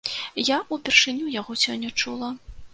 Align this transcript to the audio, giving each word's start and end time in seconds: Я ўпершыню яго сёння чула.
Я 0.47 0.57
ўпершыню 0.77 1.29
яго 1.37 1.59
сёння 1.67 1.95
чула. 2.03 2.35